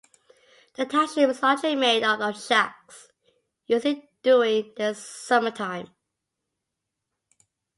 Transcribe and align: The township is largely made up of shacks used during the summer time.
The 0.77 0.87
township 0.87 1.29
is 1.29 1.43
largely 1.43 1.75
made 1.75 2.01
up 2.01 2.21
of 2.21 2.41
shacks 2.41 3.09
used 3.67 3.87
during 4.23 4.73
the 4.75 4.95
summer 4.95 5.51
time. 5.51 5.91